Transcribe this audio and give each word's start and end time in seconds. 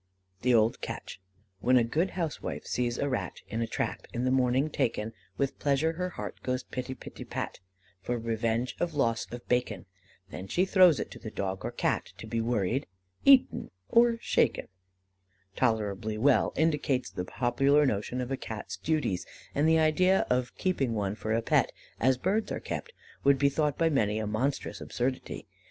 The 0.41 0.55
Old 0.55 0.81
Catch: 0.81 1.21
"When 1.59 1.77
a 1.77 1.83
good 1.83 2.09
housewife 2.17 2.65
sees 2.65 2.97
a 2.97 3.07
rat 3.07 3.41
In 3.49 3.61
a 3.61 3.67
trap 3.67 4.07
in 4.11 4.23
the 4.23 4.31
morning 4.31 4.71
taken, 4.71 5.13
With 5.37 5.59
pleasure 5.59 5.91
her 5.91 6.09
heart 6.09 6.41
goes 6.41 6.63
pitte 6.63 6.97
pitte 6.99 7.29
pat, 7.29 7.59
For 8.01 8.17
revenge 8.17 8.75
of 8.79 8.95
loss 8.95 9.31
of 9.31 9.47
bacon; 9.47 9.85
Then 10.31 10.47
she 10.47 10.65
throws 10.65 10.99
it 10.99 11.11
to 11.11 11.19
the 11.19 11.29
Dog 11.29 11.63
or 11.63 11.69
Cat, 11.69 12.13
To 12.17 12.25
be 12.25 12.41
worried, 12.41 12.87
eat, 13.25 13.47
or 13.89 14.17
shaken," 14.21 14.69
tolerably 15.55 16.17
well 16.17 16.51
indicates 16.57 17.11
the 17.11 17.23
popular 17.23 17.85
notion 17.85 18.21
of 18.21 18.31
a 18.31 18.37
Cat's 18.37 18.77
duties, 18.77 19.27
and 19.53 19.69
the 19.69 19.77
idea 19.77 20.25
of 20.31 20.57
keeping 20.57 20.95
one 20.95 21.13
for 21.13 21.31
a 21.31 21.43
pet, 21.43 21.71
as 21.99 22.17
birds 22.17 22.51
are 22.51 22.59
kept, 22.59 22.91
would 23.23 23.37
be 23.37 23.49
thought 23.49 23.77
by 23.77 23.87
many 23.87 24.17
a 24.17 24.25
monstrous 24.25 24.81
absurdity. 24.81 25.45